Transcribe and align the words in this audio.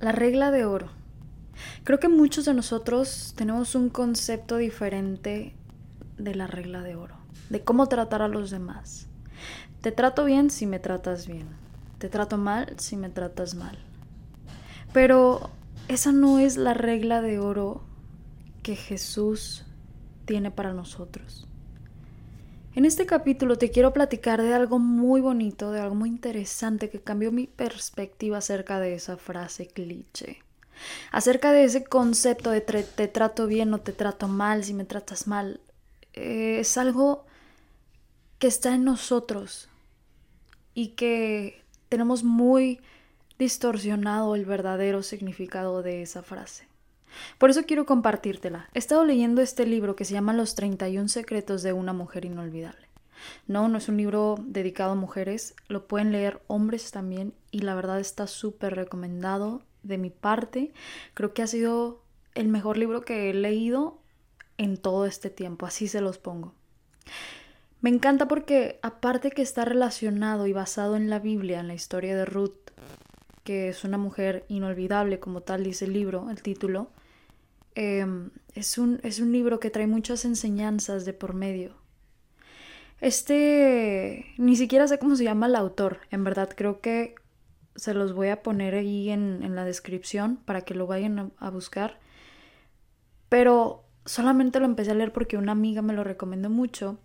La 0.00 0.12
regla 0.12 0.50
de 0.50 0.64
oro. 0.64 0.88
Creo 1.84 2.00
que 2.00 2.08
muchos 2.08 2.46
de 2.46 2.54
nosotros 2.54 3.34
tenemos 3.36 3.74
un 3.74 3.90
concepto 3.90 4.56
diferente 4.56 5.54
de 6.16 6.34
la 6.34 6.46
regla 6.46 6.80
de 6.82 6.96
oro, 6.96 7.16
de 7.50 7.62
cómo 7.62 7.86
tratar 7.86 8.22
a 8.22 8.28
los 8.28 8.50
demás. 8.50 9.08
Te 9.82 9.92
trato 9.92 10.24
bien 10.24 10.48
si 10.48 10.66
me 10.66 10.78
tratas 10.78 11.26
bien. 11.26 11.48
Te 11.98 12.08
trato 12.08 12.38
mal 12.38 12.74
si 12.78 12.96
me 12.96 13.10
tratas 13.10 13.54
mal. 13.54 13.78
Pero 14.94 15.50
esa 15.88 16.12
no 16.12 16.38
es 16.38 16.56
la 16.56 16.72
regla 16.72 17.20
de 17.20 17.38
oro 17.38 17.82
que 18.62 18.76
Jesús 18.76 19.66
tiene 20.24 20.50
para 20.50 20.72
nosotros. 20.72 21.46
En 22.72 22.84
este 22.84 23.04
capítulo 23.04 23.58
te 23.58 23.72
quiero 23.72 23.92
platicar 23.92 24.40
de 24.40 24.54
algo 24.54 24.78
muy 24.78 25.20
bonito, 25.20 25.72
de 25.72 25.80
algo 25.80 25.96
muy 25.96 26.08
interesante 26.08 26.88
que 26.88 27.00
cambió 27.00 27.32
mi 27.32 27.48
perspectiva 27.48 28.38
acerca 28.38 28.78
de 28.78 28.94
esa 28.94 29.16
frase 29.16 29.66
cliché. 29.66 30.38
Acerca 31.10 31.50
de 31.50 31.64
ese 31.64 31.82
concepto 31.82 32.50
de 32.50 32.60
te 32.60 33.08
trato 33.08 33.48
bien 33.48 33.74
o 33.74 33.80
te 33.80 33.92
trato 33.92 34.28
mal 34.28 34.62
si 34.62 34.72
me 34.72 34.84
tratas 34.84 35.26
mal. 35.26 35.60
Eh, 36.12 36.58
es 36.60 36.78
algo 36.78 37.26
que 38.38 38.46
está 38.46 38.72
en 38.72 38.84
nosotros 38.84 39.68
y 40.72 40.90
que 40.90 41.64
tenemos 41.88 42.22
muy 42.22 42.80
distorsionado 43.36 44.36
el 44.36 44.44
verdadero 44.44 45.02
significado 45.02 45.82
de 45.82 46.02
esa 46.02 46.22
frase. 46.22 46.69
Por 47.38 47.50
eso 47.50 47.64
quiero 47.64 47.86
compartírtela. 47.86 48.68
He 48.74 48.78
estado 48.78 49.04
leyendo 49.04 49.42
este 49.42 49.66
libro 49.66 49.96
que 49.96 50.04
se 50.04 50.14
llama 50.14 50.32
Los 50.32 50.54
31 50.54 51.08
secretos 51.08 51.62
de 51.62 51.72
una 51.72 51.92
mujer 51.92 52.24
inolvidable. 52.24 52.88
No, 53.46 53.68
no 53.68 53.78
es 53.78 53.88
un 53.88 53.96
libro 53.96 54.36
dedicado 54.42 54.92
a 54.92 54.96
mujeres, 54.96 55.54
lo 55.68 55.86
pueden 55.86 56.12
leer 56.12 56.40
hombres 56.46 56.90
también 56.90 57.34
y 57.50 57.60
la 57.60 57.74
verdad 57.74 58.00
está 58.00 58.26
súper 58.26 58.74
recomendado 58.74 59.62
de 59.82 59.98
mi 59.98 60.10
parte. 60.10 60.72
Creo 61.14 61.34
que 61.34 61.42
ha 61.42 61.46
sido 61.46 62.02
el 62.34 62.48
mejor 62.48 62.78
libro 62.78 63.02
que 63.02 63.30
he 63.30 63.34
leído 63.34 63.98
en 64.58 64.76
todo 64.76 65.06
este 65.06 65.30
tiempo, 65.30 65.66
así 65.66 65.88
se 65.88 66.00
los 66.00 66.18
pongo. 66.18 66.54
Me 67.80 67.88
encanta 67.88 68.28
porque 68.28 68.78
aparte 68.82 69.30
que 69.30 69.40
está 69.40 69.64
relacionado 69.64 70.46
y 70.46 70.52
basado 70.52 70.96
en 70.96 71.08
la 71.08 71.18
Biblia, 71.18 71.60
en 71.60 71.68
la 71.68 71.74
historia 71.74 72.14
de 72.14 72.26
Ruth, 72.26 72.70
que 73.42 73.70
es 73.70 73.84
una 73.84 73.96
mujer 73.96 74.44
inolvidable, 74.48 75.18
como 75.18 75.40
tal 75.40 75.64
dice 75.64 75.86
el 75.86 75.94
libro, 75.94 76.28
el 76.28 76.42
título, 76.42 76.90
Em, 77.74 78.30
es, 78.54 78.78
un, 78.78 79.00
es 79.02 79.20
un 79.20 79.32
libro 79.32 79.60
que 79.60 79.70
trae 79.70 79.86
muchas 79.86 80.24
enseñanzas 80.24 81.04
de 81.04 81.12
por 81.12 81.34
medio. 81.34 81.74
Este, 83.00 84.26
ni 84.36 84.56
siquiera 84.56 84.86
sé 84.86 84.98
cómo 84.98 85.16
se 85.16 85.24
llama 85.24 85.46
el 85.46 85.56
autor, 85.56 86.00
en 86.10 86.22
verdad 86.22 86.50
creo 86.54 86.80
que 86.80 87.14
se 87.74 87.94
los 87.94 88.12
voy 88.12 88.28
a 88.28 88.42
poner 88.42 88.74
ahí 88.74 89.10
en, 89.10 89.42
en 89.42 89.54
la 89.54 89.64
descripción 89.64 90.36
para 90.36 90.62
que 90.62 90.74
lo 90.74 90.86
vayan 90.86 91.32
a, 91.38 91.50
buscar. 91.50 91.98
Pero 93.28 93.84
solamente 94.04 94.60
lo 94.60 94.66
empecé 94.66 94.90
a 94.90 94.94
leer 94.94 95.12
porque 95.12 95.38
una 95.38 95.52
amiga 95.52 95.82
me 95.82 95.94
lo 95.94 96.04
recomendó 96.04 96.50
mucho 96.50 96.98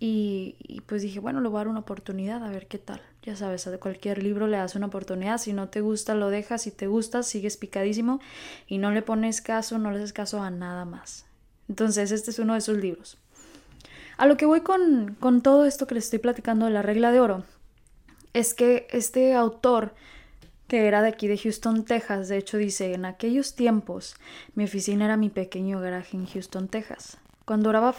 y, 0.00 0.82
pues 0.86 1.02
dije, 1.02 1.20
bueno, 1.20 1.40
le 1.40 1.48
voy 1.48 1.56
a 1.56 1.60
dar 1.60 1.68
una 1.68 1.80
oportunidad 1.80 2.44
a 2.44 2.50
ver 2.50 2.66
qué 2.66 2.78
tal. 2.78 3.00
Ya 3.22 3.36
sabes, 3.36 3.66
a 3.66 3.78
cualquier 3.78 4.22
libro 4.22 4.46
le 4.46 4.58
das 4.58 4.74
una 4.74 4.86
oportunidad. 4.86 5.38
Si 5.38 5.52
no 5.52 5.68
te 5.68 5.80
gusta, 5.80 6.14
lo 6.14 6.28
dejas. 6.28 6.62
Si 6.62 6.70
te 6.70 6.86
gusta, 6.86 7.22
sigues 7.22 7.56
picadísimo 7.56 8.20
y 8.66 8.78
no 8.78 8.90
le 8.90 9.00
pones 9.00 9.40
caso, 9.40 9.78
no 9.78 9.90
le 9.90 9.98
haces 9.98 10.12
caso 10.12 10.42
a 10.42 10.50
nada 10.50 10.84
más. 10.84 11.24
Entonces, 11.68 12.12
este 12.12 12.32
es 12.32 12.38
uno 12.38 12.52
de 12.52 12.58
esos 12.58 12.76
libros. 12.76 13.18
A 14.18 14.26
lo 14.26 14.36
que 14.36 14.46
voy 14.46 14.60
con, 14.60 15.16
con 15.18 15.40
todo 15.40 15.64
esto 15.64 15.86
que 15.86 15.94
les 15.94 16.04
estoy 16.04 16.18
platicando 16.18 16.66
de 16.66 16.72
la 16.72 16.82
regla 16.82 17.10
de 17.10 17.20
oro 17.20 17.44
es 18.34 18.52
que 18.52 18.86
este 18.90 19.34
autor 19.34 19.94
que 20.68 20.86
era 20.86 21.02
de 21.02 21.08
aquí 21.08 21.28
de 21.28 21.38
Houston, 21.38 21.84
Texas, 21.84 22.28
de 22.28 22.38
hecho 22.38 22.56
dice, 22.56 22.94
en 22.94 23.04
aquellos 23.04 23.54
tiempos 23.54 24.14
mi 24.54 24.64
oficina 24.64 25.04
era 25.04 25.16
mi 25.16 25.30
pequeño 25.30 25.80
garaje 25.80 26.16
en 26.16 26.26
Houston, 26.26 26.68
Texas. 26.68 27.18
Cuando 27.44 27.68
oraba 27.68 27.94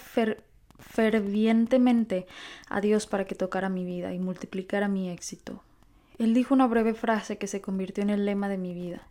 fervientemente 0.79 2.27
a 2.69 2.81
Dios 2.81 3.07
para 3.07 3.25
que 3.25 3.35
tocara 3.35 3.69
mi 3.69 3.85
vida 3.85 4.13
y 4.13 4.19
multiplicara 4.19 4.87
mi 4.87 5.09
éxito. 5.09 5.63
Él 6.17 6.33
dijo 6.33 6.53
una 6.53 6.67
breve 6.67 6.93
frase 6.93 7.37
que 7.37 7.47
se 7.47 7.61
convirtió 7.61 8.03
en 8.03 8.09
el 8.09 8.25
lema 8.25 8.47
de 8.47 8.57
mi 8.57 8.73
vida. 8.73 9.01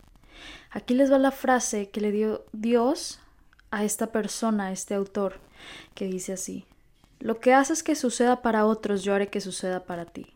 Aquí 0.71 0.95
les 0.95 1.13
va 1.13 1.19
la 1.19 1.31
frase 1.31 1.91
que 1.91 2.01
le 2.01 2.13
dio 2.13 2.45
Dios 2.53 3.21
a 3.71 3.85
esta 3.85 4.13
persona, 4.13 4.67
a 4.67 4.73
este 4.73 4.95
autor, 4.95 5.41
que 5.95 6.07
dice 6.07 6.33
así, 6.33 6.65
Lo 7.21 7.41
que 7.41 7.55
haces 7.55 7.83
que 7.83 7.95
suceda 7.95 8.43
para 8.43 8.67
otros, 8.67 9.03
yo 9.03 9.15
haré 9.15 9.29
que 9.29 9.41
suceda 9.41 9.85
para 9.85 10.05
ti. 10.05 10.27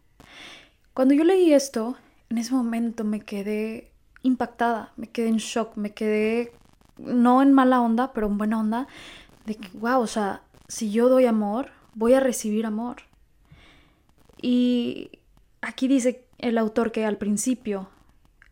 Cuando 0.95 1.15
yo 1.15 1.25
leí 1.25 1.53
esto, 1.53 1.97
en 2.31 2.39
ese 2.39 2.55
momento 2.55 3.05
me 3.05 3.21
quedé 3.21 3.91
impactada, 4.23 4.93
me 4.97 5.09
quedé 5.09 5.29
en 5.29 5.37
shock, 5.37 5.77
me 5.77 5.93
quedé 5.93 6.53
no 6.99 7.43
en 7.43 7.53
mala 7.53 7.81
onda, 7.81 8.13
pero 8.13 8.27
en 8.27 8.39
buena 8.39 8.59
onda, 8.59 8.89
de 9.47 9.57
que, 9.57 9.69
wow, 9.79 10.01
o 10.01 10.07
sea, 10.07 10.43
si 10.69 10.91
yo 10.91 11.09
doy 11.09 11.27
amor, 11.27 11.71
voy 11.95 12.15
a 12.15 12.21
recibir 12.21 12.67
amor. 12.67 13.03
Y 14.41 15.11
aquí 15.61 15.89
dice 15.89 16.25
el 16.39 16.59
autor 16.59 16.93
que 16.93 17.05
al 17.05 17.17
principio 17.17 17.89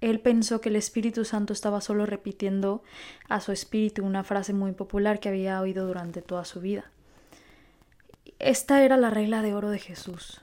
él 0.00 0.20
pensó 0.20 0.60
que 0.60 0.68
el 0.68 0.76
Espíritu 0.76 1.24
Santo 1.24 1.52
estaba 1.52 1.80
solo 1.80 2.06
repitiendo 2.06 2.82
a 3.28 3.40
su 3.40 3.52
espíritu 3.52 4.04
una 4.04 4.24
frase 4.24 4.52
muy 4.52 4.72
popular 4.72 5.20
que 5.20 5.28
había 5.28 5.60
oído 5.60 5.86
durante 5.86 6.22
toda 6.22 6.44
su 6.44 6.60
vida. 6.60 6.90
Esta 8.38 8.82
era 8.82 8.96
la 8.96 9.10
regla 9.10 9.40
de 9.42 9.54
oro 9.54 9.70
de 9.70 9.78
Jesús. 9.78 10.42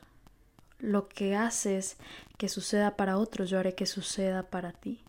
Lo 0.80 1.08
que 1.08 1.36
haces 1.36 1.98
que 2.38 2.50
suceda 2.50 2.96
para 2.96 3.18
otros, 3.18 3.50
yo 3.50 3.60
haré 3.60 3.76
que 3.76 3.86
suceda 3.86 4.44
para 4.44 4.72
ti. 4.72 5.03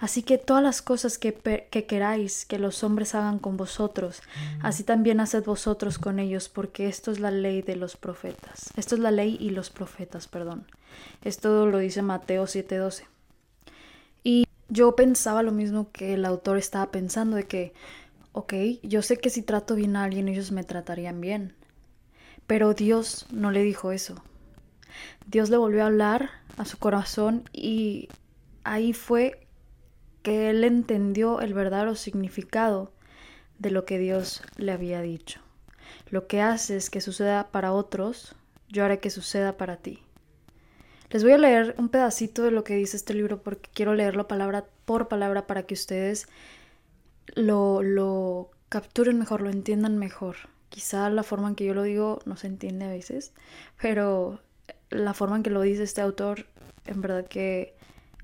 Así 0.00 0.22
que 0.22 0.38
todas 0.38 0.62
las 0.62 0.80
cosas 0.80 1.18
que, 1.18 1.34
que, 1.34 1.86
queráis 1.86 2.46
que 2.46 2.58
los 2.58 2.84
hombres 2.84 3.16
hagan 3.16 3.40
con 3.40 3.56
vosotros, 3.56 4.22
así 4.62 4.84
también 4.84 5.18
haced 5.18 5.44
vosotros 5.44 5.98
con 5.98 6.20
ellos, 6.20 6.48
porque 6.48 6.86
esto 6.86 7.10
es 7.10 7.18
la 7.18 7.32
ley 7.32 7.62
de 7.62 7.74
los 7.74 7.96
profetas. 7.96 8.70
Esto 8.76 8.94
es 8.94 9.00
la 9.00 9.10
ley 9.10 9.36
y 9.40 9.50
los 9.50 9.70
profetas, 9.70 10.28
perdón. 10.28 10.66
Esto 11.24 11.66
lo 11.66 11.78
dice 11.78 12.02
Mateo 12.02 12.46
7:12. 12.46 13.06
Y 14.22 14.44
yo 14.68 14.94
pensaba 14.94 15.42
lo 15.42 15.50
mismo 15.50 15.90
que 15.90 16.14
el 16.14 16.24
autor 16.24 16.58
estaba 16.58 16.92
pensando, 16.92 17.36
de 17.36 17.44
que, 17.44 17.72
ok, 18.32 18.54
yo 18.84 19.02
sé 19.02 19.16
que 19.16 19.30
si 19.30 19.42
trato 19.42 19.74
bien 19.74 19.96
a 19.96 20.04
alguien, 20.04 20.28
ellos 20.28 20.52
me 20.52 20.62
tratarían 20.62 21.20
bien. 21.20 21.54
Pero 22.46 22.72
Dios 22.72 23.26
no 23.32 23.50
le 23.50 23.62
dijo 23.62 23.90
eso. 23.90 24.22
Dios 25.26 25.50
le 25.50 25.56
volvió 25.56 25.82
a 25.82 25.86
hablar 25.86 26.30
a 26.56 26.64
su 26.64 26.78
corazón 26.78 27.48
y 27.52 28.08
ahí 28.64 28.92
fue 28.92 29.47
que 30.22 30.50
él 30.50 30.64
entendió 30.64 31.40
el 31.40 31.54
verdadero 31.54 31.94
significado 31.94 32.92
de 33.58 33.70
lo 33.70 33.84
que 33.84 33.98
Dios 33.98 34.42
le 34.56 34.72
había 34.72 35.00
dicho. 35.00 35.40
Lo 36.10 36.26
que 36.26 36.40
haces 36.40 36.90
que 36.90 37.00
suceda 37.00 37.48
para 37.50 37.72
otros, 37.72 38.34
yo 38.68 38.84
haré 38.84 38.98
que 38.98 39.10
suceda 39.10 39.56
para 39.56 39.76
ti. 39.76 40.02
Les 41.10 41.22
voy 41.22 41.32
a 41.32 41.38
leer 41.38 41.74
un 41.78 41.88
pedacito 41.88 42.42
de 42.42 42.50
lo 42.50 42.64
que 42.64 42.76
dice 42.76 42.96
este 42.96 43.14
libro 43.14 43.42
porque 43.42 43.70
quiero 43.72 43.94
leerlo 43.94 44.28
palabra 44.28 44.66
por 44.84 45.08
palabra 45.08 45.46
para 45.46 45.62
que 45.62 45.74
ustedes 45.74 46.28
lo, 47.34 47.82
lo 47.82 48.50
capturen 48.68 49.18
mejor, 49.18 49.40
lo 49.40 49.50
entiendan 49.50 49.96
mejor. 49.96 50.36
Quizá 50.68 51.08
la 51.08 51.22
forma 51.22 51.48
en 51.48 51.54
que 51.54 51.64
yo 51.64 51.72
lo 51.72 51.82
digo 51.82 52.20
no 52.26 52.36
se 52.36 52.46
entiende 52.46 52.84
a 52.84 52.90
veces, 52.90 53.32
pero 53.80 54.40
la 54.90 55.14
forma 55.14 55.36
en 55.36 55.42
que 55.42 55.50
lo 55.50 55.62
dice 55.62 55.82
este 55.82 56.02
autor, 56.02 56.46
en 56.84 57.00
verdad 57.00 57.26
que 57.26 57.74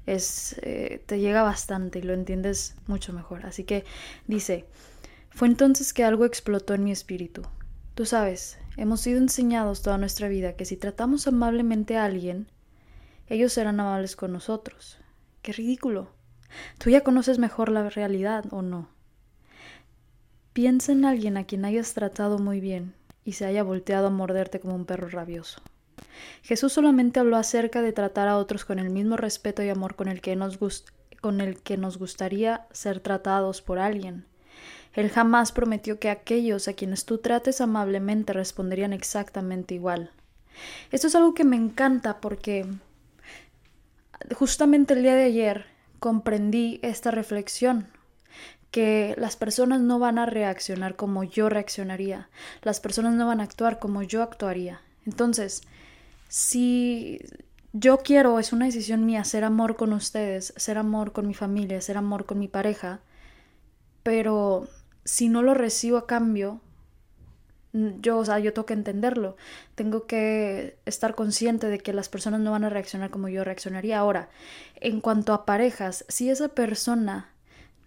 es, 0.06 0.56
eh, 0.62 1.02
te 1.06 1.18
llega 1.18 1.42
bastante 1.42 1.98
y 1.98 2.02
lo 2.02 2.12
entiendes 2.12 2.76
mucho 2.86 3.12
mejor. 3.12 3.46
Así 3.46 3.64
que 3.64 3.84
dice, 4.26 4.66
fue 5.30 5.48
entonces 5.48 5.92
que 5.92 6.04
algo 6.04 6.24
explotó 6.24 6.74
en 6.74 6.84
mi 6.84 6.92
espíritu. 6.92 7.42
Tú 7.94 8.06
sabes, 8.06 8.58
hemos 8.76 9.00
sido 9.00 9.18
enseñados 9.18 9.82
toda 9.82 9.98
nuestra 9.98 10.28
vida 10.28 10.54
que 10.54 10.64
si 10.64 10.76
tratamos 10.76 11.26
amablemente 11.26 11.96
a 11.96 12.04
alguien, 12.04 12.48
ellos 13.28 13.52
serán 13.52 13.80
amables 13.80 14.16
con 14.16 14.32
nosotros. 14.32 14.98
¡Qué 15.42 15.52
ridículo! 15.52 16.10
Tú 16.78 16.90
ya 16.90 17.02
conoces 17.02 17.38
mejor 17.38 17.70
la 17.70 17.88
realidad, 17.88 18.44
¿o 18.50 18.62
no? 18.62 18.88
Piensa 20.52 20.92
en 20.92 21.04
alguien 21.04 21.36
a 21.36 21.44
quien 21.44 21.64
hayas 21.64 21.94
tratado 21.94 22.38
muy 22.38 22.60
bien 22.60 22.94
y 23.24 23.32
se 23.32 23.46
haya 23.46 23.62
volteado 23.62 24.08
a 24.08 24.10
morderte 24.10 24.60
como 24.60 24.74
un 24.74 24.84
perro 24.84 25.08
rabioso. 25.08 25.60
Jesús 26.42 26.72
solamente 26.72 27.20
habló 27.20 27.36
acerca 27.36 27.82
de 27.82 27.92
tratar 27.92 28.28
a 28.28 28.36
otros 28.36 28.64
con 28.64 28.78
el 28.78 28.90
mismo 28.90 29.16
respeto 29.16 29.62
y 29.62 29.68
amor 29.68 29.94
con 29.94 30.08
el 30.08 30.20
que 30.20 30.36
nos, 30.36 30.58
con 31.20 31.40
el 31.40 31.60
que 31.60 31.76
nos 31.76 31.98
gustaría 31.98 32.66
ser 32.72 33.00
tratados 33.00 33.62
por 33.62 33.78
alguien. 33.78 34.26
Él 34.92 35.10
jamás 35.10 35.52
prometió 35.52 35.98
que 35.98 36.10
aquellos 36.10 36.68
a 36.68 36.74
quienes 36.74 37.04
tú 37.04 37.18
trates 37.18 37.60
amablemente 37.60 38.32
responderían 38.32 38.92
exactamente 38.92 39.74
igual. 39.74 40.12
Esto 40.92 41.08
es 41.08 41.14
algo 41.16 41.34
que 41.34 41.44
me 41.44 41.56
encanta 41.56 42.20
porque 42.20 42.66
justamente 44.36 44.94
el 44.94 45.02
día 45.02 45.14
de 45.14 45.24
ayer 45.24 45.66
comprendí 45.98 46.78
esta 46.82 47.10
reflexión 47.10 47.88
que 48.70 49.14
las 49.18 49.36
personas 49.36 49.80
no 49.80 49.98
van 49.98 50.18
a 50.18 50.26
reaccionar 50.26 50.96
como 50.96 51.22
yo 51.24 51.48
reaccionaría, 51.48 52.28
las 52.62 52.80
personas 52.80 53.14
no 53.14 53.26
van 53.26 53.40
a 53.40 53.44
actuar 53.44 53.78
como 53.78 54.02
yo 54.02 54.22
actuaría. 54.22 54.80
Entonces, 55.06 55.62
si 56.34 57.20
yo 57.72 57.98
quiero, 57.98 58.40
es 58.40 58.52
una 58.52 58.66
decisión 58.66 59.06
mía, 59.06 59.22
ser 59.22 59.44
amor 59.44 59.76
con 59.76 59.92
ustedes, 59.92 60.52
ser 60.56 60.78
amor 60.78 61.12
con 61.12 61.28
mi 61.28 61.34
familia, 61.34 61.80
ser 61.80 61.96
amor 61.96 62.26
con 62.26 62.40
mi 62.40 62.48
pareja, 62.48 62.98
pero 64.02 64.66
si 65.04 65.28
no 65.28 65.42
lo 65.42 65.54
recibo 65.54 65.96
a 65.96 66.08
cambio, 66.08 66.60
yo, 67.72 68.18
o 68.18 68.24
sea, 68.24 68.40
yo 68.40 68.52
tengo 68.52 68.66
que 68.66 68.72
entenderlo, 68.72 69.36
tengo 69.76 70.08
que 70.08 70.76
estar 70.86 71.14
consciente 71.14 71.68
de 71.68 71.78
que 71.78 71.92
las 71.92 72.08
personas 72.08 72.40
no 72.40 72.50
van 72.50 72.64
a 72.64 72.68
reaccionar 72.68 73.10
como 73.10 73.28
yo 73.28 73.44
reaccionaría. 73.44 74.00
Ahora, 74.00 74.28
en 74.80 75.00
cuanto 75.00 75.34
a 75.34 75.46
parejas, 75.46 76.04
si 76.08 76.30
esa 76.30 76.48
persona 76.48 77.30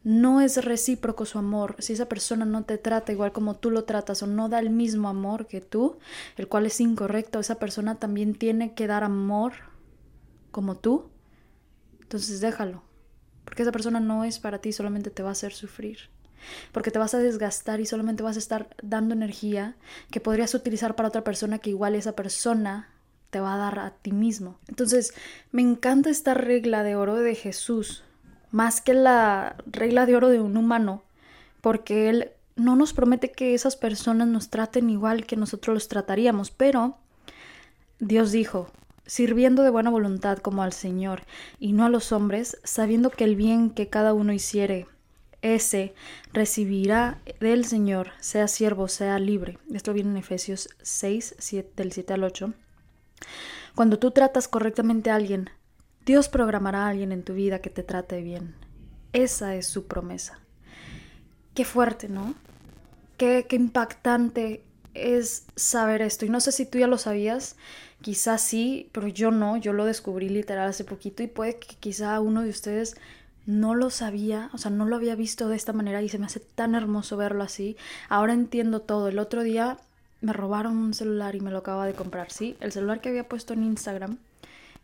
no 0.07 0.39
es 0.39 0.63
recíproco 0.63 1.25
su 1.25 1.37
amor, 1.37 1.75
si 1.79 1.91
esa 1.91 2.07
persona 2.07 2.45
no 2.45 2.63
te 2.63 2.77
trata 2.77 3.11
igual 3.11 3.33
como 3.33 3.57
tú 3.57 3.71
lo 3.71 3.83
tratas 3.83 4.23
o 4.23 4.27
no 4.27 4.47
da 4.47 4.59
el 4.59 4.69
mismo 4.69 5.09
amor 5.09 5.47
que 5.47 5.59
tú, 5.59 5.97
el 6.37 6.47
cual 6.47 6.65
es 6.65 6.79
incorrecto, 6.79 7.41
esa 7.41 7.55
persona 7.55 7.95
también 7.95 8.33
tiene 8.33 8.73
que 8.73 8.87
dar 8.87 9.03
amor 9.03 9.51
como 10.49 10.77
tú, 10.77 11.09
entonces 11.99 12.39
déjalo, 12.39 12.83
porque 13.43 13.63
esa 13.63 13.73
persona 13.73 13.99
no 13.99 14.23
es 14.23 14.39
para 14.39 14.59
ti, 14.59 14.71
solamente 14.71 15.09
te 15.09 15.23
va 15.23 15.29
a 15.29 15.33
hacer 15.33 15.51
sufrir 15.51 16.09
porque 16.71 16.91
te 16.91 16.99
vas 16.99 17.13
a 17.13 17.19
desgastar 17.19 17.81
y 17.81 17.85
solamente 17.85 18.23
vas 18.23 18.37
a 18.37 18.39
estar 18.39 18.69
dando 18.81 19.13
energía 19.13 19.75
que 20.09 20.21
podrías 20.21 20.53
utilizar 20.53 20.95
para 20.95 21.09
otra 21.09 21.25
persona 21.25 21.59
que 21.59 21.71
igual 21.71 21.95
esa 21.95 22.15
persona 22.15 22.93
te 23.29 23.41
va 23.41 23.55
a 23.55 23.57
dar 23.57 23.79
a 23.79 23.89
ti 23.89 24.13
mismo. 24.13 24.57
Entonces, 24.69 25.13
me 25.51 25.63
encanta 25.63 26.09
esta 26.09 26.33
regla 26.33 26.83
de 26.83 26.95
oro 26.95 27.15
de 27.15 27.35
Jesús, 27.35 28.05
más 28.51 28.81
que 28.81 28.93
la 28.93 29.55
regla 29.65 30.05
de 30.05 30.15
oro 30.15 30.29
de 30.29 30.39
un 30.39 30.57
humano, 30.57 31.03
porque 31.61 32.09
Él 32.09 32.31
no 32.55 32.75
nos 32.75 32.93
promete 32.93 33.31
que 33.31 33.53
esas 33.53 33.75
personas 33.75 34.27
nos 34.27 34.49
traten 34.49 34.89
igual 34.89 35.25
que 35.25 35.35
nosotros 35.35 35.73
los 35.73 35.87
trataríamos, 35.87 36.51
pero 36.51 36.97
Dios 37.99 38.31
dijo, 38.31 38.69
sirviendo 39.05 39.63
de 39.63 39.69
buena 39.69 39.89
voluntad 39.89 40.39
como 40.39 40.63
al 40.63 40.73
Señor 40.73 41.23
y 41.59 41.73
no 41.73 41.85
a 41.85 41.89
los 41.89 42.11
hombres, 42.11 42.57
sabiendo 42.63 43.09
que 43.09 43.23
el 43.23 43.35
bien 43.35 43.69
que 43.69 43.89
cada 43.89 44.13
uno 44.13 44.33
hiciere 44.33 44.87
ese 45.41 45.93
recibirá 46.33 47.19
del 47.39 47.65
Señor, 47.65 48.11
sea 48.19 48.47
siervo, 48.47 48.87
sea 48.87 49.19
libre. 49.19 49.59
Esto 49.73 49.93
viene 49.93 50.11
en 50.11 50.17
Efesios 50.17 50.69
6, 50.81 51.35
del 51.75 51.91
7 51.91 52.13
al 52.13 52.23
8. 52.23 52.53
Cuando 53.75 53.99
tú 53.99 54.11
tratas 54.11 54.47
correctamente 54.47 55.11
a 55.11 55.15
alguien, 55.15 55.49
Dios 56.07 56.29
programará 56.29 56.85
a 56.85 56.87
alguien 56.87 57.11
en 57.11 57.21
tu 57.21 57.33
vida 57.33 57.59
que 57.59 57.69
te 57.69 57.83
trate 57.83 58.21
bien. 58.21 58.55
Esa 59.11 59.55
es 59.55 59.67
su 59.67 59.87
promesa. 59.87 60.39
Qué 61.53 61.65
fuerte, 61.65 62.07
¿no? 62.07 62.33
Qué, 63.17 63.45
qué 63.49 63.57
impactante 63.57 64.63
es 64.93 65.43
saber 65.57 66.01
esto. 66.01 66.25
Y 66.25 66.29
no 66.29 66.39
sé 66.39 66.53
si 66.53 66.65
tú 66.65 66.77
ya 66.77 66.87
lo 66.87 66.97
sabías, 66.97 67.57
quizás 68.01 68.41
sí, 68.41 68.89
pero 68.93 69.09
yo 69.09 69.31
no, 69.31 69.57
yo 69.57 69.73
lo 69.73 69.83
descubrí 69.83 70.29
literal 70.29 70.69
hace 70.69 70.85
poquito 70.85 71.23
y 71.23 71.27
puede 71.27 71.59
que 71.59 71.75
quizá 71.75 72.21
uno 72.21 72.41
de 72.41 72.51
ustedes 72.51 72.95
no 73.45 73.75
lo 73.75 73.89
sabía, 73.89 74.49
o 74.53 74.57
sea, 74.57 74.71
no 74.71 74.85
lo 74.85 74.95
había 74.95 75.15
visto 75.15 75.49
de 75.49 75.57
esta 75.57 75.73
manera 75.73 76.01
y 76.01 76.07
se 76.07 76.19
me 76.19 76.27
hace 76.27 76.39
tan 76.39 76.73
hermoso 76.73 77.17
verlo 77.17 77.43
así. 77.43 77.75
Ahora 78.07 78.31
entiendo 78.31 78.79
todo. 78.79 79.09
El 79.09 79.19
otro 79.19 79.43
día 79.43 79.77
me 80.21 80.31
robaron 80.31 80.77
un 80.77 80.93
celular 80.93 81.35
y 81.35 81.41
me 81.41 81.51
lo 81.51 81.57
acaba 81.57 81.85
de 81.85 81.95
comprar, 81.95 82.31
¿sí? 82.31 82.55
El 82.61 82.71
celular 82.71 83.01
que 83.01 83.09
había 83.09 83.27
puesto 83.27 83.51
en 83.51 83.63
Instagram, 83.63 84.19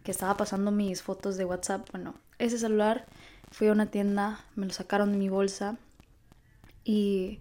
que 0.03 0.11
estaba 0.11 0.37
pasando 0.37 0.71
mis 0.71 1.01
fotos 1.01 1.37
de 1.37 1.45
WhatsApp, 1.45 1.89
bueno, 1.91 2.15
ese 2.39 2.57
celular 2.57 3.05
fui 3.51 3.67
a 3.67 3.71
una 3.71 3.87
tienda, 3.87 4.39
me 4.55 4.65
lo 4.65 4.73
sacaron 4.73 5.11
de 5.11 5.17
mi 5.17 5.29
bolsa 5.29 5.77
y... 6.83 7.39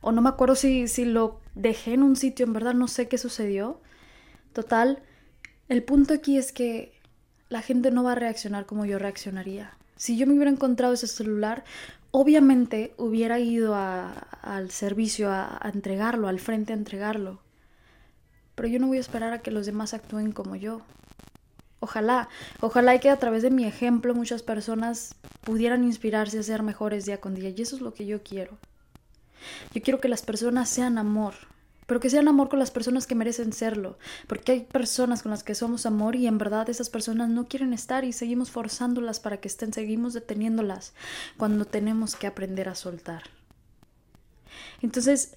o 0.00 0.12
no 0.12 0.22
me 0.22 0.28
acuerdo 0.28 0.54
si, 0.54 0.88
si 0.88 1.04
lo 1.04 1.40
dejé 1.54 1.94
en 1.94 2.02
un 2.02 2.16
sitio, 2.16 2.46
en 2.46 2.52
verdad 2.52 2.74
no 2.74 2.88
sé 2.88 3.08
qué 3.08 3.18
sucedió. 3.18 3.80
Total, 4.52 5.02
el 5.68 5.82
punto 5.82 6.14
aquí 6.14 6.38
es 6.38 6.52
que 6.52 6.92
la 7.48 7.62
gente 7.62 7.90
no 7.90 8.04
va 8.04 8.12
a 8.12 8.14
reaccionar 8.14 8.66
como 8.66 8.84
yo 8.84 8.98
reaccionaría. 8.98 9.76
Si 9.96 10.16
yo 10.16 10.26
me 10.26 10.34
hubiera 10.34 10.50
encontrado 10.50 10.94
ese 10.94 11.08
celular, 11.08 11.64
obviamente 12.12 12.94
hubiera 12.96 13.38
ido 13.40 13.74
al 13.74 14.70
servicio 14.70 15.30
a, 15.30 15.58
a 15.60 15.70
entregarlo, 15.70 16.28
al 16.28 16.38
frente 16.38 16.72
a 16.72 16.76
entregarlo. 16.76 17.40
Pero 18.54 18.68
yo 18.68 18.78
no 18.78 18.86
voy 18.86 18.98
a 18.98 19.00
esperar 19.00 19.32
a 19.32 19.40
que 19.40 19.50
los 19.50 19.66
demás 19.66 19.94
actúen 19.94 20.32
como 20.32 20.56
yo. 20.56 20.82
Ojalá, 21.80 22.28
ojalá 22.60 22.98
que 22.98 23.10
a 23.10 23.18
través 23.18 23.42
de 23.42 23.50
mi 23.50 23.64
ejemplo 23.64 24.14
muchas 24.14 24.42
personas 24.42 25.14
pudieran 25.42 25.84
inspirarse 25.84 26.38
a 26.38 26.42
ser 26.42 26.62
mejores 26.62 27.06
día 27.06 27.20
con 27.20 27.34
día. 27.34 27.50
Y 27.50 27.62
eso 27.62 27.76
es 27.76 27.82
lo 27.82 27.94
que 27.94 28.06
yo 28.06 28.22
quiero. 28.22 28.58
Yo 29.72 29.82
quiero 29.82 30.00
que 30.00 30.08
las 30.08 30.22
personas 30.22 30.68
sean 30.68 30.98
amor, 30.98 31.34
pero 31.86 32.00
que 32.00 32.10
sean 32.10 32.28
amor 32.28 32.48
con 32.48 32.58
las 32.58 32.70
personas 32.70 33.06
que 33.06 33.14
merecen 33.14 33.52
serlo, 33.52 33.98
porque 34.26 34.52
hay 34.52 34.60
personas 34.60 35.22
con 35.22 35.30
las 35.30 35.44
que 35.44 35.54
somos 35.54 35.86
amor 35.86 36.16
y 36.16 36.26
en 36.26 36.36
verdad 36.36 36.68
esas 36.68 36.90
personas 36.90 37.30
no 37.30 37.48
quieren 37.48 37.72
estar 37.72 38.04
y 38.04 38.12
seguimos 38.12 38.50
forzándolas 38.50 39.20
para 39.20 39.38
que 39.38 39.48
estén, 39.48 39.72
seguimos 39.72 40.12
deteniéndolas 40.12 40.92
cuando 41.36 41.64
tenemos 41.64 42.16
que 42.16 42.26
aprender 42.26 42.68
a 42.68 42.74
soltar. 42.74 43.22
Entonces, 44.82 45.36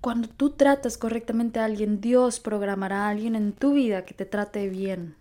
cuando 0.00 0.28
tú 0.28 0.50
tratas 0.50 0.98
correctamente 0.98 1.60
a 1.60 1.64
alguien, 1.64 2.00
Dios 2.00 2.40
programará 2.40 3.06
a 3.06 3.08
alguien 3.10 3.36
en 3.36 3.52
tu 3.52 3.74
vida 3.74 4.04
que 4.04 4.14
te 4.14 4.26
trate 4.26 4.68
bien. 4.68 5.14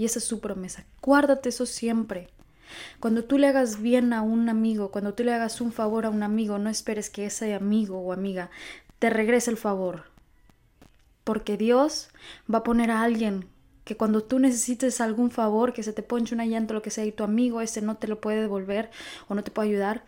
Y 0.00 0.06
esa 0.06 0.18
es 0.18 0.24
su 0.24 0.40
promesa. 0.40 0.86
Guárdate 1.02 1.50
eso 1.50 1.66
siempre. 1.66 2.30
Cuando 3.00 3.24
tú 3.24 3.36
le 3.36 3.48
hagas 3.48 3.82
bien 3.82 4.14
a 4.14 4.22
un 4.22 4.48
amigo, 4.48 4.90
cuando 4.90 5.12
tú 5.12 5.24
le 5.24 5.34
hagas 5.34 5.60
un 5.60 5.72
favor 5.72 6.06
a 6.06 6.08
un 6.08 6.22
amigo, 6.22 6.58
no 6.58 6.70
esperes 6.70 7.10
que 7.10 7.26
ese 7.26 7.52
amigo 7.52 7.98
o 7.98 8.14
amiga 8.14 8.48
te 8.98 9.10
regrese 9.10 9.50
el 9.50 9.58
favor. 9.58 10.04
Porque 11.22 11.58
Dios 11.58 12.08
va 12.50 12.60
a 12.60 12.62
poner 12.62 12.90
a 12.90 13.02
alguien 13.02 13.44
que 13.84 13.98
cuando 13.98 14.22
tú 14.22 14.38
necesites 14.38 15.02
algún 15.02 15.30
favor, 15.30 15.74
que 15.74 15.82
se 15.82 15.92
te 15.92 16.02
ponche 16.02 16.34
una 16.34 16.46
llanta 16.46 16.72
o 16.72 16.76
lo 16.76 16.82
que 16.82 16.90
sea, 16.90 17.04
y 17.04 17.12
tu 17.12 17.22
amigo 17.22 17.60
ese 17.60 17.82
no 17.82 17.98
te 17.98 18.08
lo 18.08 18.22
puede 18.22 18.40
devolver 18.40 18.90
o 19.28 19.34
no 19.34 19.44
te 19.44 19.50
puede 19.50 19.68
ayudar, 19.68 20.06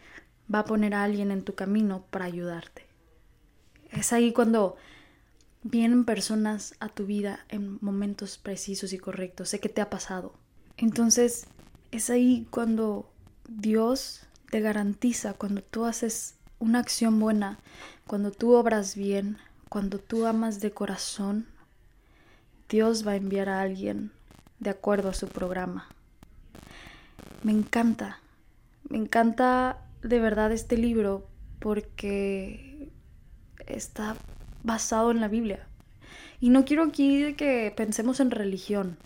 va 0.53 0.61
a 0.61 0.65
poner 0.65 0.95
a 0.95 1.05
alguien 1.05 1.31
en 1.31 1.43
tu 1.43 1.55
camino 1.55 2.07
para 2.09 2.25
ayudarte. 2.25 2.87
Es 3.91 4.15
ahí 4.15 4.33
cuando 4.33 4.75
vienen 5.63 6.05
personas 6.05 6.75
a 6.81 6.89
tu 6.89 7.07
vida 7.07 7.41
en 7.49 7.79
momentos 7.81 8.39
precisos 8.39 8.93
y 8.93 8.99
correctos. 8.99 9.51
Sé 9.51 9.61
que 9.61 9.69
te 9.69 9.81
ha 9.81 9.91
pasado. 9.91 10.35
Entonces, 10.77 11.47
es 11.91 12.11
ahí 12.11 12.47
cuando 12.51 13.11
Dios 13.49 14.27
te 14.51 14.61
garantiza, 14.61 15.35
cuando 15.35 15.63
tú 15.63 15.85
haces 15.85 16.35
una 16.59 16.79
acción 16.79 17.19
buena, 17.19 17.59
cuando 18.07 18.31
tú 18.31 18.55
obras 18.55 18.97
bien, 18.97 19.39
cuando 19.69 19.99
tú 19.99 20.27
amas 20.27 20.61
de 20.61 20.73
corazón, 20.73 21.47
Dios 22.69 23.07
va 23.07 23.13
a 23.13 23.17
enviar 23.17 23.49
a 23.49 23.61
alguien 23.61 24.13
de 24.59 24.71
acuerdo 24.71 25.11
a 25.11 25.15
su 25.15 25.29
programa. 25.29 25.89
Me 27.43 27.53
encanta, 27.53 28.21
me 28.89 28.99
encanta 28.99 29.79
de 30.03 30.21
verdad 30.21 30.53
este 30.53 30.77
libro 30.77 31.27
porque 31.59 32.91
está 33.67 34.17
basado 34.63 35.11
en 35.11 35.21
la 35.21 35.29
Biblia. 35.29 35.67
Y 36.41 36.51
no 36.51 36.65
quiero 36.65 36.85
aquí 36.85 37.35
que 37.35 37.73
pensemos 37.77 38.21
en 38.21 38.31
religión. 38.31 38.97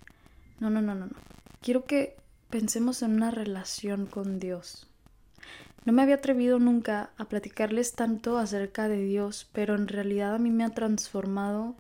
No, 0.59 0.71
no, 0.71 0.81
no, 0.81 0.95
no, 0.95 1.07
no. 1.07 1.17
Quiero 1.61 1.85
que 1.85 2.17
pensemos 2.51 3.03
en 3.03 3.15
una 3.15 3.31
relación 3.31 4.07
con 4.07 4.39
Dios. 4.39 4.89
No 5.85 5.93
me 5.93 6.03
había 6.03 6.17
atrevido 6.17 6.59
nunca 6.59 7.11
a 7.17 7.27
platicarles 7.27 7.93
tanto 7.93 8.39
acerca 8.39 8.89
de 8.89 9.05
Dios, 9.05 9.49
pero 9.53 9.75
en 9.75 9.87
realidad 9.87 10.35
a 10.35 10.39
mí 10.39 10.51
me 10.51 10.65
ha 10.65 10.71
transformado 10.71 11.77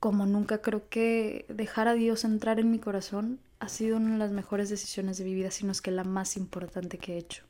como 0.00 0.26
nunca. 0.26 0.62
Creo 0.62 0.88
que 0.88 1.46
dejar 1.48 1.86
a 1.86 1.94
Dios 1.94 2.24
entrar 2.24 2.58
en 2.58 2.70
mi 2.70 2.78
corazón 2.78 3.38
ha 3.60 3.68
sido 3.68 3.98
una 3.98 4.12
de 4.12 4.18
las 4.18 4.32
mejores 4.32 4.70
decisiones 4.70 5.18
de 5.18 5.24
mi 5.24 5.34
vida, 5.34 5.50
sino 5.50 5.70
es 5.70 5.82
que 5.82 5.90
la 5.90 6.02
más 6.02 6.36
importante 6.36 6.98
que 6.98 7.14
he 7.14 7.18
hecho. 7.18 7.44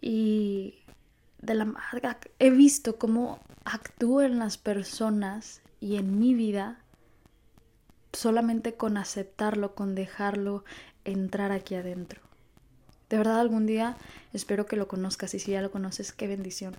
Y 0.00 0.81
de 1.42 1.54
la 1.54 1.74
he 2.38 2.50
visto 2.50 2.98
cómo 2.98 3.40
actúan 3.64 4.38
las 4.38 4.56
personas 4.56 5.60
y 5.80 5.96
en 5.96 6.18
mi 6.18 6.34
vida 6.34 6.78
solamente 8.12 8.74
con 8.74 8.96
aceptarlo, 8.96 9.74
con 9.74 9.94
dejarlo 9.94 10.64
entrar 11.04 11.50
aquí 11.50 11.74
adentro. 11.74 12.20
De 13.10 13.18
verdad 13.18 13.40
algún 13.40 13.66
día 13.66 13.96
espero 14.32 14.66
que 14.66 14.76
lo 14.76 14.88
conozcas 14.88 15.34
y 15.34 15.38
si 15.38 15.52
ya 15.52 15.62
lo 15.62 15.70
conoces, 15.70 16.12
qué 16.12 16.28
bendición. 16.28 16.76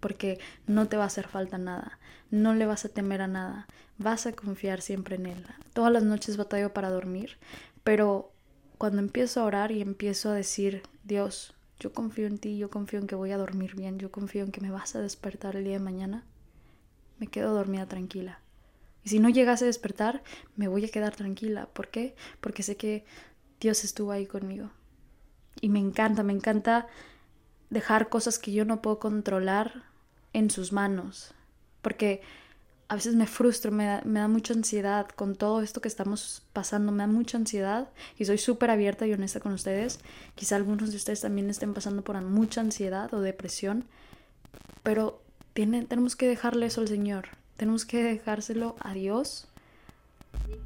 Porque 0.00 0.38
no 0.66 0.86
te 0.86 0.96
va 0.96 1.04
a 1.04 1.08
hacer 1.08 1.26
falta 1.26 1.58
nada, 1.58 1.98
no 2.30 2.54
le 2.54 2.66
vas 2.66 2.84
a 2.84 2.88
temer 2.88 3.22
a 3.22 3.26
nada, 3.26 3.66
vas 3.98 4.26
a 4.26 4.32
confiar 4.32 4.80
siempre 4.82 5.16
en 5.16 5.26
él. 5.26 5.46
Todas 5.72 5.92
las 5.92 6.04
noches 6.04 6.36
batallo 6.36 6.72
para 6.72 6.90
dormir, 6.90 7.38
pero 7.82 8.30
cuando 8.78 9.00
empiezo 9.00 9.40
a 9.40 9.44
orar 9.44 9.72
y 9.72 9.82
empiezo 9.82 10.30
a 10.30 10.34
decir, 10.34 10.82
Dios, 11.02 11.55
yo 11.78 11.92
confío 11.92 12.26
en 12.26 12.38
ti, 12.38 12.56
yo 12.56 12.70
confío 12.70 12.98
en 12.98 13.06
que 13.06 13.14
voy 13.14 13.32
a 13.32 13.38
dormir 13.38 13.74
bien, 13.74 13.98
yo 13.98 14.10
confío 14.10 14.44
en 14.44 14.52
que 14.52 14.60
me 14.60 14.70
vas 14.70 14.94
a 14.96 15.00
despertar 15.00 15.56
el 15.56 15.64
día 15.64 15.74
de 15.74 15.84
mañana, 15.84 16.24
me 17.18 17.26
quedo 17.26 17.54
dormida 17.54 17.86
tranquila. 17.86 18.40
Y 19.04 19.10
si 19.10 19.20
no 19.20 19.28
llegase 19.28 19.64
a 19.64 19.68
despertar, 19.68 20.22
me 20.56 20.68
voy 20.68 20.84
a 20.84 20.88
quedar 20.88 21.14
tranquila. 21.14 21.66
¿Por 21.72 21.88
qué? 21.88 22.16
Porque 22.40 22.64
sé 22.64 22.76
que 22.76 23.04
Dios 23.60 23.84
estuvo 23.84 24.10
ahí 24.10 24.26
conmigo. 24.26 24.70
Y 25.60 25.68
me 25.68 25.78
encanta, 25.78 26.22
me 26.24 26.32
encanta 26.32 26.88
dejar 27.70 28.08
cosas 28.08 28.38
que 28.38 28.52
yo 28.52 28.64
no 28.64 28.82
puedo 28.82 28.98
controlar 28.98 29.84
en 30.32 30.50
sus 30.50 30.72
manos. 30.72 31.34
Porque 31.82 32.20
a 32.88 32.94
veces 32.94 33.16
me 33.16 33.26
frustro, 33.26 33.72
me 33.72 33.84
da, 33.84 34.02
me 34.04 34.20
da 34.20 34.28
mucha 34.28 34.54
ansiedad 34.54 35.08
con 35.08 35.34
todo 35.34 35.60
esto 35.60 35.80
que 35.80 35.88
estamos 35.88 36.42
pasando, 36.52 36.92
me 36.92 36.98
da 36.98 37.08
mucha 37.08 37.36
ansiedad 37.36 37.88
y 38.16 38.24
soy 38.24 38.38
súper 38.38 38.70
abierta 38.70 39.06
y 39.06 39.12
honesta 39.12 39.40
con 39.40 39.52
ustedes. 39.52 39.98
Quizá 40.36 40.56
algunos 40.56 40.90
de 40.90 40.96
ustedes 40.96 41.20
también 41.20 41.50
estén 41.50 41.74
pasando 41.74 42.02
por 42.02 42.20
mucha 42.22 42.60
ansiedad 42.60 43.12
o 43.12 43.20
depresión, 43.20 43.84
pero 44.82 45.20
tenemos 45.52 46.14
que 46.14 46.28
dejarle 46.28 46.66
eso 46.66 46.80
al 46.80 46.88
Señor, 46.88 47.28
tenemos 47.56 47.86
que 47.86 48.02
dejárselo 48.02 48.76
a 48.78 48.94
Dios 48.94 49.48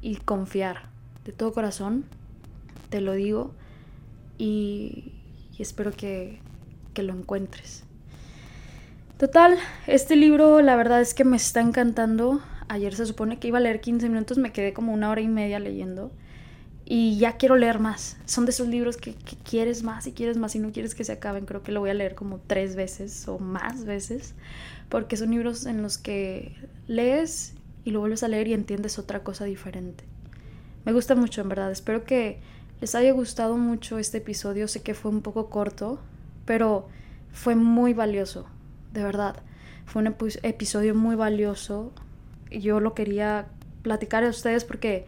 y 0.01 0.17
confiar 0.17 0.89
de 1.25 1.31
todo 1.31 1.53
corazón, 1.53 2.05
te 2.89 3.01
lo 3.01 3.13
digo, 3.13 3.51
y, 4.37 5.13
y 5.57 5.61
espero 5.61 5.91
que, 5.91 6.39
que 6.93 7.03
lo 7.03 7.13
encuentres. 7.13 7.83
Total, 9.21 9.55
este 9.85 10.15
libro 10.15 10.63
la 10.63 10.75
verdad 10.75 10.99
es 10.99 11.13
que 11.13 11.23
me 11.23 11.37
está 11.37 11.61
encantando. 11.61 12.41
Ayer 12.69 12.95
se 12.95 13.05
supone 13.05 13.37
que 13.37 13.49
iba 13.49 13.59
a 13.59 13.61
leer 13.61 13.79
15 13.79 14.09
minutos, 14.09 14.39
me 14.39 14.51
quedé 14.51 14.73
como 14.73 14.91
una 14.95 15.11
hora 15.11 15.21
y 15.21 15.27
media 15.27 15.59
leyendo. 15.59 16.11
Y 16.85 17.19
ya 17.19 17.37
quiero 17.37 17.55
leer 17.55 17.77
más. 17.77 18.17
Son 18.25 18.45
de 18.45 18.49
esos 18.49 18.67
libros 18.67 18.97
que, 18.97 19.13
quieres 19.47 19.83
más 19.83 20.07
y 20.07 20.13
quieres 20.13 20.37
más 20.37 20.55
y 20.55 20.59
no 20.59 20.71
quieres 20.71 20.95
que 20.95 21.03
se 21.03 21.11
acaben. 21.11 21.45
Creo 21.45 21.61
que 21.61 21.71
lo 21.71 21.81
voy 21.81 21.91
a 21.91 21.93
leer 21.93 22.15
como 22.15 22.39
tres 22.39 22.75
veces 22.75 23.27
o 23.27 23.37
más 23.37 23.85
veces. 23.85 24.33
Porque 24.89 25.15
son 25.17 25.29
libros 25.29 25.67
en 25.67 25.83
los 25.83 25.99
que 25.99 26.55
lees 26.87 27.53
y 27.85 27.91
lo 27.91 27.99
vuelves 27.99 28.23
a 28.23 28.27
leer 28.27 28.47
y 28.47 28.53
entiendes 28.53 28.97
otra 28.97 29.23
cosa 29.23 29.45
diferente. 29.45 30.03
Me 30.83 30.93
gusta 30.93 31.13
mucho, 31.13 31.41
en 31.41 31.49
verdad. 31.49 31.69
Espero 31.69 32.05
que 32.05 32.39
les 32.79 32.95
haya 32.95 33.11
gustado 33.11 33.55
mucho 33.55 33.99
este 33.99 34.17
episodio. 34.17 34.67
Sé 34.67 34.81
que 34.81 34.95
fue 34.95 35.11
un 35.11 35.21
poco 35.21 35.51
corto, 35.51 35.99
pero 36.43 36.87
fue 37.31 37.53
muy 37.53 37.93
valioso 37.93 38.47
de 38.91 39.03
verdad. 39.03 39.37
Fue 39.85 40.01
un 40.01 40.15
episodio 40.43 40.95
muy 40.95 41.15
valioso. 41.15 41.91
Yo 42.49 42.79
lo 42.79 42.93
quería 42.93 43.47
platicar 43.81 44.23
a 44.23 44.29
ustedes 44.29 44.63
porque 44.63 45.05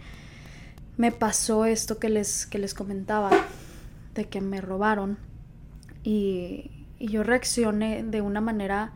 me 0.97 1.11
pasó 1.11 1.65
esto 1.65 1.99
que 1.99 2.09
les, 2.09 2.45
que 2.45 2.59
les 2.59 2.73
comentaba, 2.73 3.31
de 4.15 4.25
que 4.25 4.41
me 4.41 4.61
robaron. 4.61 5.17
Y, 6.03 6.71
y 6.99 7.07
yo 7.07 7.23
reaccioné 7.23 8.03
de 8.03 8.21
una 8.21 8.41
manera 8.41 8.93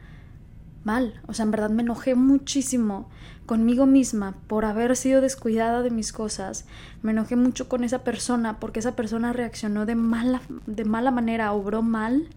mal. 0.83 1.21
O 1.27 1.33
sea, 1.33 1.43
en 1.43 1.51
verdad 1.51 1.69
me 1.69 1.83
enojé 1.83 2.15
muchísimo 2.15 3.09
conmigo 3.45 3.85
misma 3.85 4.35
por 4.47 4.65
haber 4.65 4.95
sido 4.95 5.21
descuidada 5.21 5.81
de 5.81 5.89
mis 5.89 6.11
cosas. 6.11 6.65
Me 7.01 7.11
enojé 7.11 7.35
mucho 7.35 7.69
con 7.69 7.83
esa 7.83 8.03
persona 8.03 8.59
porque 8.59 8.79
esa 8.79 8.95
persona 8.95 9.33
reaccionó 9.33 9.85
de 9.85 9.95
mala, 9.95 10.41
de 10.65 10.85
mala 10.85 11.11
manera, 11.11 11.51
obró 11.53 11.81
mal 11.81 12.27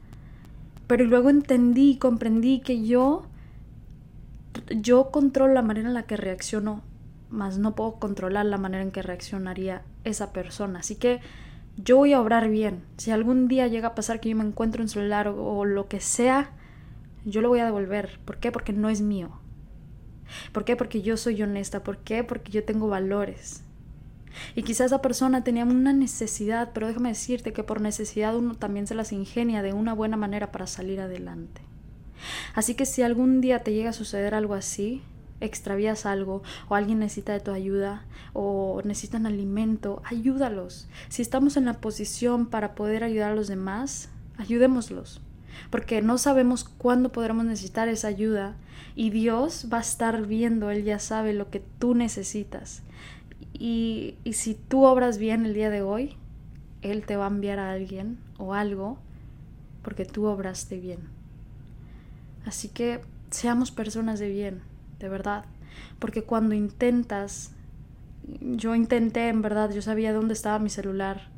pero 0.90 1.04
luego 1.04 1.30
entendí 1.30 1.92
y 1.92 1.98
comprendí 1.98 2.58
que 2.58 2.84
yo, 2.84 3.24
yo 4.70 5.12
controlo 5.12 5.54
la 5.54 5.62
manera 5.62 5.86
en 5.86 5.94
la 5.94 6.02
que 6.02 6.16
reacciono, 6.16 6.82
más 7.28 7.58
no 7.58 7.76
puedo 7.76 8.00
controlar 8.00 8.46
la 8.46 8.58
manera 8.58 8.82
en 8.82 8.90
que 8.90 9.00
reaccionaría 9.00 9.82
esa 10.02 10.32
persona. 10.32 10.80
Así 10.80 10.96
que 10.96 11.20
yo 11.76 11.96
voy 11.98 12.12
a 12.12 12.20
obrar 12.20 12.48
bien. 12.48 12.82
Si 12.96 13.12
algún 13.12 13.46
día 13.46 13.68
llega 13.68 13.86
a 13.86 13.94
pasar 13.94 14.18
que 14.18 14.30
yo 14.30 14.36
me 14.36 14.42
encuentro 14.42 14.82
un 14.82 14.88
celular 14.88 15.28
o, 15.28 15.58
o 15.58 15.64
lo 15.64 15.86
que 15.86 16.00
sea, 16.00 16.50
yo 17.24 17.40
lo 17.40 17.50
voy 17.50 17.60
a 17.60 17.66
devolver. 17.66 18.18
¿Por 18.24 18.38
qué? 18.38 18.50
Porque 18.50 18.72
no 18.72 18.88
es 18.88 19.00
mío. 19.00 19.30
¿Por 20.50 20.64
qué? 20.64 20.74
Porque 20.74 21.02
yo 21.02 21.16
soy 21.16 21.40
honesta. 21.40 21.84
¿Por 21.84 21.98
qué? 21.98 22.24
Porque 22.24 22.50
yo 22.50 22.64
tengo 22.64 22.88
valores. 22.88 23.62
Y 24.54 24.62
quizás 24.62 24.86
esa 24.86 25.02
persona 25.02 25.44
tenía 25.44 25.64
una 25.64 25.92
necesidad, 25.92 26.70
pero 26.72 26.86
déjame 26.86 27.10
decirte 27.10 27.52
que 27.52 27.64
por 27.64 27.80
necesidad 27.80 28.36
uno 28.36 28.54
también 28.54 28.86
se 28.86 28.94
las 28.94 29.12
ingenia 29.12 29.62
de 29.62 29.72
una 29.72 29.94
buena 29.94 30.16
manera 30.16 30.52
para 30.52 30.66
salir 30.66 31.00
adelante. 31.00 31.62
Así 32.54 32.74
que 32.74 32.86
si 32.86 33.02
algún 33.02 33.40
día 33.40 33.60
te 33.60 33.72
llega 33.72 33.90
a 33.90 33.94
suceder 33.94 34.34
algo 34.34 34.54
así, 34.54 35.02
extravías 35.40 36.06
algo 36.06 36.42
o 36.68 36.74
alguien 36.74 36.98
necesita 36.98 37.32
de 37.32 37.40
tu 37.40 37.50
ayuda 37.50 38.04
o 38.32 38.82
necesitan 38.84 39.26
alimento, 39.26 40.02
ayúdalos. 40.04 40.88
Si 41.08 41.22
estamos 41.22 41.56
en 41.56 41.64
la 41.64 41.74
posición 41.74 42.46
para 42.46 42.74
poder 42.74 43.04
ayudar 43.04 43.32
a 43.32 43.34
los 43.34 43.48
demás, 43.48 44.10
ayudémoslos. 44.36 45.20
Porque 45.70 46.00
no 46.00 46.16
sabemos 46.18 46.64
cuándo 46.64 47.10
podremos 47.12 47.44
necesitar 47.44 47.88
esa 47.88 48.08
ayuda 48.08 48.56
y 48.94 49.10
Dios 49.10 49.66
va 49.72 49.78
a 49.78 49.82
estar 49.82 50.26
viendo, 50.26 50.70
Él 50.70 50.84
ya 50.84 50.98
sabe 50.98 51.32
lo 51.32 51.50
que 51.50 51.60
tú 51.78 51.94
necesitas. 51.94 52.82
Y, 53.60 54.14
si 54.32 54.54
tú 54.54 54.84
obras 54.84 55.18
bien 55.18 55.44
el 55.44 55.52
día 55.52 55.68
de 55.68 55.82
hoy, 55.82 56.16
Él 56.80 57.04
te 57.04 57.16
va 57.16 57.26
a 57.26 57.28
enviar 57.28 57.58
a 57.58 57.72
alguien 57.72 58.18
o 58.38 58.54
algo 58.54 58.96
porque 59.82 60.06
tú 60.06 60.24
obraste 60.24 60.80
bien. 60.80 61.00
Así 62.46 62.68
que 62.68 63.00
seamos 63.30 63.70
personas 63.70 64.18
de 64.18 64.30
bien, 64.30 64.62
de 64.98 65.10
verdad. 65.10 65.44
Porque 65.98 66.22
cuando 66.22 66.54
intentas, 66.54 67.52
yo 68.40 68.74
intenté 68.74 69.28
en 69.28 69.42
verdad, 69.42 69.70
yo 69.70 69.82
sabía 69.82 70.14
dónde 70.14 70.32
estaba 70.32 70.58
mi 70.58 70.70
celular. 70.70 71.28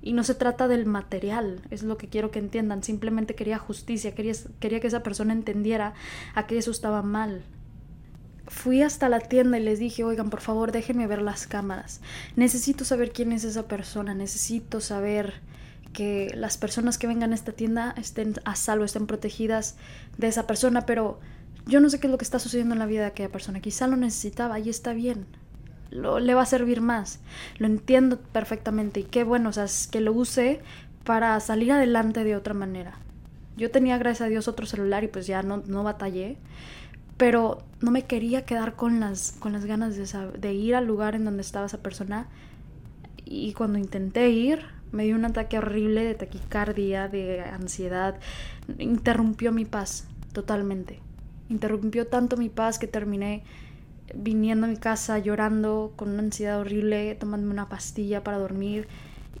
Y 0.00 0.14
no 0.14 0.24
se 0.24 0.34
trata 0.34 0.68
del 0.68 0.86
material, 0.86 1.60
es 1.70 1.82
lo 1.82 1.98
que 1.98 2.08
quiero 2.08 2.30
que 2.30 2.38
entiendan. 2.38 2.82
Simplemente 2.82 3.34
quería 3.34 3.58
justicia, 3.58 4.14
quería, 4.14 4.32
quería 4.58 4.80
que 4.80 4.86
esa 4.86 5.02
persona 5.02 5.34
entendiera 5.34 5.92
a 6.34 6.46
que 6.46 6.56
eso 6.56 6.70
estaba 6.70 7.02
mal, 7.02 7.42
fui 8.48 8.82
hasta 8.82 9.08
la 9.08 9.20
tienda 9.20 9.58
y 9.58 9.62
les 9.62 9.78
dije, 9.78 10.04
oigan, 10.04 10.30
por 10.30 10.40
favor, 10.40 10.72
déjenme 10.72 11.06
ver 11.06 11.22
las 11.22 11.46
cámaras. 11.46 12.00
Necesito 12.36 12.84
saber 12.84 13.12
quién 13.12 13.32
es 13.32 13.44
esa 13.44 13.68
persona, 13.68 14.14
necesito 14.14 14.80
saber 14.80 15.34
que 15.92 16.32
las 16.34 16.56
personas 16.56 16.98
que 16.98 17.06
vengan 17.06 17.32
a 17.32 17.34
esta 17.34 17.52
tienda 17.52 17.94
estén 17.96 18.34
a 18.44 18.56
salvo, 18.56 18.84
estén 18.84 19.06
protegidas 19.06 19.76
de 20.16 20.28
esa 20.28 20.46
persona, 20.46 20.86
pero 20.86 21.18
yo 21.66 21.80
no 21.80 21.90
sé 21.90 22.00
qué 22.00 22.06
es 22.06 22.10
lo 22.10 22.18
que 22.18 22.24
está 22.24 22.38
sucediendo 22.38 22.74
en 22.74 22.78
la 22.78 22.86
vida 22.86 23.02
de 23.02 23.06
aquella 23.08 23.30
persona. 23.30 23.60
Quizá 23.60 23.86
lo 23.86 23.96
necesitaba 23.96 24.58
y 24.58 24.70
está 24.70 24.92
bien. 24.92 25.26
Lo, 25.90 26.20
le 26.20 26.34
va 26.34 26.42
a 26.42 26.46
servir 26.46 26.80
más. 26.80 27.20
Lo 27.58 27.66
entiendo 27.66 28.18
perfectamente 28.18 29.00
y 29.00 29.04
qué 29.04 29.24
bueno, 29.24 29.50
o 29.50 29.52
sea, 29.52 29.66
que 29.90 30.00
lo 30.00 30.12
use 30.12 30.60
para 31.04 31.38
salir 31.40 31.72
adelante 31.72 32.24
de 32.24 32.36
otra 32.36 32.54
manera. 32.54 32.98
Yo 33.56 33.70
tenía, 33.70 33.98
gracias 33.98 34.26
a 34.26 34.30
Dios, 34.30 34.46
otro 34.46 34.66
celular 34.66 35.04
y 35.04 35.08
pues 35.08 35.26
ya 35.26 35.42
no, 35.42 35.62
no 35.66 35.82
batallé 35.82 36.36
pero 37.18 37.58
no 37.80 37.90
me 37.90 38.04
quería 38.04 38.46
quedar 38.46 38.74
con 38.74 39.00
las, 39.00 39.32
con 39.32 39.52
las 39.52 39.66
ganas 39.66 39.96
de, 39.96 40.38
de 40.38 40.54
ir 40.54 40.74
al 40.74 40.86
lugar 40.86 41.14
en 41.14 41.24
donde 41.24 41.42
estaba 41.42 41.66
esa 41.66 41.82
persona. 41.82 42.28
Y 43.24 43.52
cuando 43.52 43.78
intenté 43.78 44.30
ir, 44.30 44.60
me 44.92 45.04
dio 45.04 45.16
un 45.16 45.26
ataque 45.26 45.58
horrible 45.58 46.04
de 46.04 46.14
taquicardia, 46.14 47.08
de 47.08 47.40
ansiedad. 47.42 48.18
Interrumpió 48.78 49.52
mi 49.52 49.66
paz 49.66 50.06
totalmente. 50.32 51.00
Interrumpió 51.50 52.06
tanto 52.06 52.36
mi 52.36 52.48
paz 52.48 52.78
que 52.78 52.86
terminé 52.86 53.42
viniendo 54.14 54.66
a 54.66 54.70
mi 54.70 54.76
casa 54.76 55.18
llorando 55.18 55.92
con 55.96 56.10
una 56.10 56.20
ansiedad 56.20 56.60
horrible, 56.60 57.14
tomándome 57.16 57.52
una 57.52 57.68
pastilla 57.68 58.24
para 58.24 58.38
dormir 58.38 58.88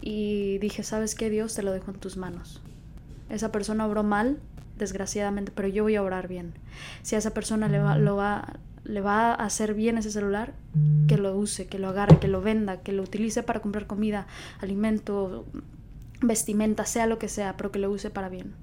y 0.00 0.58
dije, 0.58 0.82
¿sabes 0.82 1.14
qué 1.14 1.30
Dios? 1.30 1.54
Te 1.54 1.62
lo 1.62 1.72
dejo 1.72 1.90
en 1.90 1.98
tus 1.98 2.16
manos. 2.16 2.60
Esa 3.30 3.52
persona 3.52 3.86
obró 3.86 4.02
mal, 4.02 4.38
desgraciadamente, 4.78 5.52
pero 5.54 5.68
yo 5.68 5.82
voy 5.82 5.96
a 5.96 6.02
orar 6.02 6.28
bien. 6.28 6.54
Si 7.02 7.14
a 7.14 7.18
esa 7.18 7.34
persona 7.34 7.68
le 7.68 7.78
va, 7.78 7.98
lo 7.98 8.16
va, 8.16 8.54
le 8.84 9.00
va 9.00 9.32
a 9.32 9.44
hacer 9.44 9.74
bien 9.74 9.98
ese 9.98 10.10
celular, 10.10 10.54
que 11.06 11.18
lo 11.18 11.36
use, 11.36 11.66
que 11.66 11.78
lo 11.78 11.88
agarre, 11.88 12.18
que 12.18 12.28
lo 12.28 12.40
venda, 12.40 12.80
que 12.80 12.92
lo 12.92 13.02
utilice 13.02 13.42
para 13.42 13.60
comprar 13.60 13.86
comida, 13.86 14.26
alimento, 14.60 15.44
vestimenta, 16.22 16.84
sea 16.84 17.06
lo 17.06 17.18
que 17.18 17.28
sea, 17.28 17.56
pero 17.56 17.70
que 17.70 17.78
lo 17.78 17.90
use 17.90 18.10
para 18.10 18.28
bien. 18.28 18.54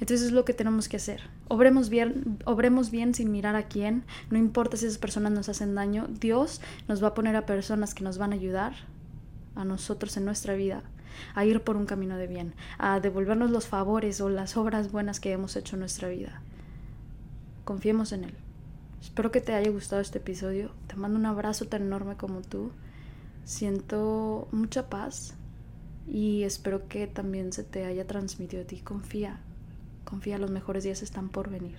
Entonces 0.00 0.28
es 0.28 0.32
lo 0.32 0.44
que 0.44 0.54
tenemos 0.54 0.88
que 0.88 0.96
hacer. 0.96 1.20
Obremos 1.48 1.90
bien, 1.90 2.38
obremos 2.46 2.90
bien 2.90 3.14
sin 3.14 3.30
mirar 3.30 3.54
a 3.54 3.64
quién. 3.64 4.04
No 4.30 4.38
importa 4.38 4.78
si 4.78 4.86
esas 4.86 4.98
personas 4.98 5.32
nos 5.32 5.50
hacen 5.50 5.74
daño. 5.74 6.08
Dios 6.08 6.62
nos 6.88 7.02
va 7.02 7.08
a 7.08 7.14
poner 7.14 7.36
a 7.36 7.44
personas 7.44 7.94
que 7.94 8.02
nos 8.02 8.16
van 8.16 8.32
a 8.32 8.36
ayudar 8.36 8.72
a 9.54 9.64
nosotros 9.64 10.16
en 10.16 10.24
nuestra 10.24 10.54
vida 10.54 10.82
a 11.34 11.44
ir 11.44 11.62
por 11.62 11.76
un 11.76 11.86
camino 11.86 12.16
de 12.16 12.26
bien, 12.26 12.54
a 12.78 13.00
devolvernos 13.00 13.50
los 13.50 13.66
favores 13.66 14.20
o 14.20 14.28
las 14.28 14.56
obras 14.56 14.90
buenas 14.92 15.20
que 15.20 15.32
hemos 15.32 15.56
hecho 15.56 15.76
en 15.76 15.80
nuestra 15.80 16.08
vida. 16.08 16.42
Confiemos 17.64 18.12
en 18.12 18.24
Él. 18.24 18.34
Espero 19.00 19.30
que 19.30 19.40
te 19.40 19.54
haya 19.54 19.70
gustado 19.70 20.02
este 20.02 20.18
episodio. 20.18 20.72
Te 20.86 20.96
mando 20.96 21.18
un 21.18 21.26
abrazo 21.26 21.66
tan 21.66 21.82
enorme 21.82 22.16
como 22.16 22.42
tú. 22.42 22.70
Siento 23.44 24.48
mucha 24.52 24.88
paz 24.88 25.34
y 26.06 26.42
espero 26.42 26.88
que 26.88 27.06
también 27.06 27.52
se 27.52 27.64
te 27.64 27.84
haya 27.84 28.06
transmitido 28.06 28.62
a 28.62 28.66
ti. 28.66 28.80
Confía, 28.80 29.40
confía, 30.04 30.38
los 30.38 30.50
mejores 30.50 30.84
días 30.84 31.02
están 31.02 31.28
por 31.28 31.50
venir. 31.50 31.78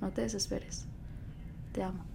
No 0.00 0.10
te 0.10 0.22
desesperes. 0.22 0.86
Te 1.72 1.82
amo. 1.82 2.13